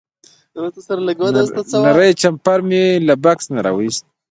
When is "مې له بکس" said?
2.67-3.45